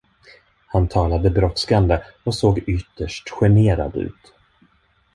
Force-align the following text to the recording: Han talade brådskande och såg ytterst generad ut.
Han 0.67 0.87
talade 0.87 1.29
brådskande 1.29 1.99
och 2.23 2.35
såg 2.35 2.57
ytterst 2.57 3.29
generad 3.29 3.95
ut. 3.95 4.33